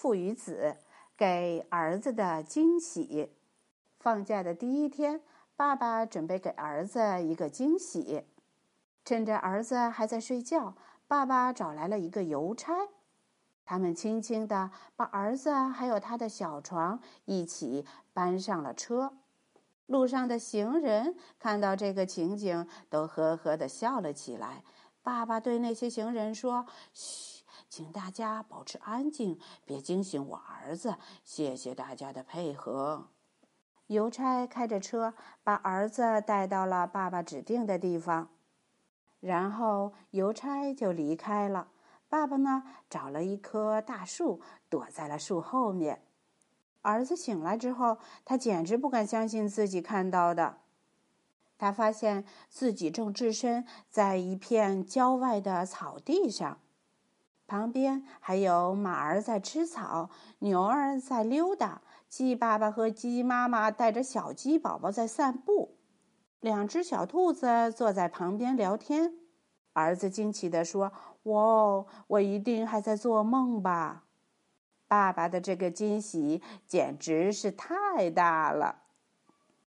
[0.00, 0.78] 父与子
[1.14, 3.36] 给儿子的惊喜。
[3.98, 5.20] 放假的第一天，
[5.56, 8.24] 爸爸准备给儿子一个惊喜。
[9.04, 10.74] 趁着儿子还在睡觉，
[11.06, 12.72] 爸爸找来了一个邮差。
[13.66, 19.12] 他们轻轻地把儿子还有他的小床一起搬上了车。
[19.84, 24.64] 路上的行人看到这个情景，都呵呵地笑了起来。
[25.02, 26.64] 爸爸对那些行人说
[26.94, 27.39] ：“嘘，
[27.70, 30.96] 请大家保持安静，别惊醒我儿子。
[31.24, 33.06] 谢谢大家的配合。”
[33.86, 38.28] 邮差开着车把儿子带到了爸爸指定的地方，
[39.20, 41.68] 然后邮差就离开了。
[42.08, 46.02] 爸爸呢，找了一棵大树，躲在了树后面。
[46.82, 50.58] 儿子醒来之后，他简直不敢相信自己看到的。
[51.58, 56.58] 他发现自己正置身在一片郊外的草地上，
[57.50, 65.76] 旁边还有马儿在吃草，牛儿在溜达，鸡爸爸和鸡妈妈带着小鸡宝宝在散步，
[66.38, 69.14] 两只小兔子坐在旁边聊天。
[69.72, 70.92] 儿子惊奇地说
[71.24, 74.04] ：“哇，我一定还在做梦吧？”
[74.86, 78.82] 爸爸的这个惊喜简直是太大了。